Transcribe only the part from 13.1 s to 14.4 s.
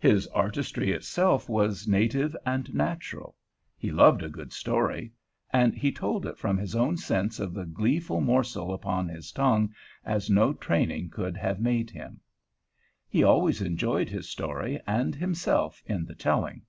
always enjoyed his